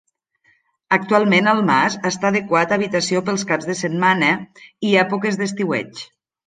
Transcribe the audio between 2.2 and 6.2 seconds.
adequat a habitació pels caps de setmana i èpoques d'estiueig.